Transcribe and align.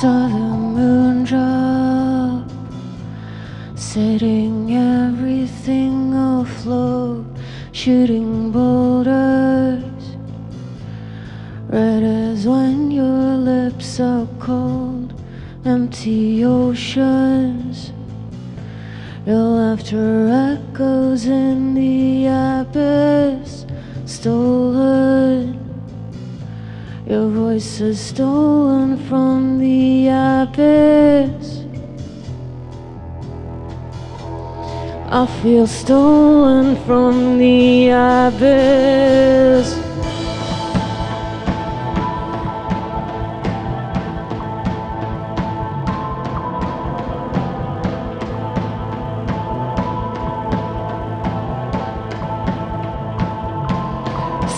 Saw 0.00 0.28
the 0.28 0.38
moon 0.76 1.24
drop, 1.24 2.50
setting 3.78 4.74
everything 4.74 6.12
afloat, 6.12 7.24
shooting 7.72 8.52
boulders. 8.52 9.82
Red 11.68 12.02
as 12.02 12.46
when 12.46 12.90
your 12.90 13.38
lips 13.38 13.98
are 13.98 14.28
cold, 14.38 15.14
empty 15.64 16.44
oceans. 16.44 17.90
Your 19.24 19.48
laughter 19.60 20.28
echoes 20.28 21.24
in 21.24 21.72
the 21.72 22.26
abyss, 22.26 23.64
stolen. 24.04 24.65
Your 27.08 27.28
voice 27.28 27.80
is 27.80 28.00
stolen 28.00 28.96
from 29.06 29.60
the 29.60 30.08
abyss. 30.08 31.62
I 35.08 35.26
feel 35.40 35.68
stolen 35.68 36.74
from 36.84 37.38
the 37.38 37.90
abyss. 37.90 39.68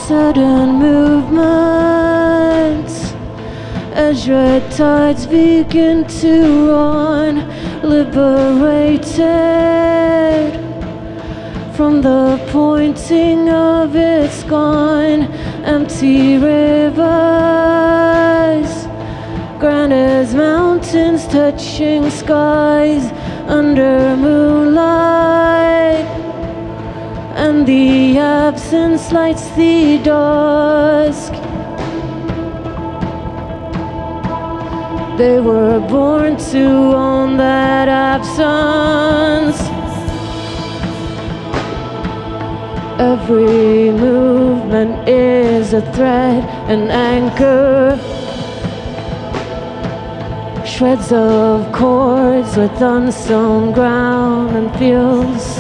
Sudden 0.08 0.78
movements 0.78 1.77
as 3.98 4.28
red 4.28 4.70
tides 4.70 5.26
begin 5.26 6.04
to 6.06 6.70
run, 6.70 7.34
liberated 7.82 9.08
from 11.74 12.00
the 12.00 12.38
pointing 12.52 13.48
of 13.48 13.96
its 13.96 14.44
gun. 14.44 15.22
Empty 15.64 16.38
rivers, 16.38 17.00
grand 19.58 19.92
as 19.92 20.32
mountains 20.32 21.26
touching 21.26 22.08
skies 22.08 23.10
under 23.48 24.16
moonlight 24.16 26.06
and 27.34 27.66
the 27.66 28.16
absence 28.16 29.10
lights 29.10 29.50
the 29.56 29.98
dusk. 30.04 31.47
They 35.18 35.40
were 35.40 35.80
born 35.80 36.36
to 36.52 36.64
own 36.94 37.38
that 37.38 37.88
absence. 37.88 39.58
Every 43.00 43.90
movement 43.90 45.08
is 45.08 45.72
a 45.72 45.80
thread, 45.90 46.44
an 46.70 46.92
anchor. 46.92 47.98
Shreds 50.64 51.10
of 51.10 51.72
chords 51.72 52.56
with 52.56 52.80
unsown 52.80 53.72
ground 53.72 54.56
and 54.56 54.70
fields. 54.78 55.58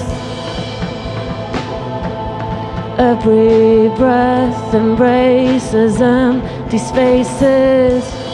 Every 2.96 3.88
breath 3.96 4.72
embraces 4.72 6.00
empty 6.00 6.78
spaces. 6.78 8.27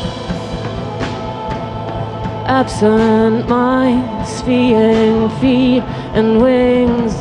Absent 2.47 3.49
minds, 3.49 4.43
feeling 4.43 5.31
feet 5.41 5.83
and 6.13 6.43
wings. 6.43 7.15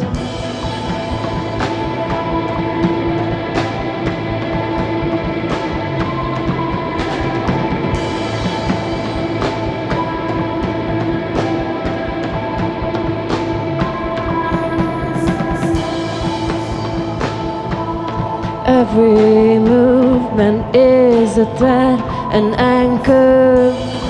Every 18.66 19.58
movement 19.58 20.76
is 20.76 21.38
a 21.38 21.46
thread, 21.56 22.00
an 22.34 22.54
anchor. 22.56 24.03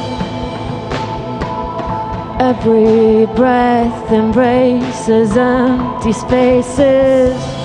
Every 2.43 3.25
breath 3.37 4.11
embraces 4.11 5.37
empty 5.37 6.11
spaces. 6.11 7.62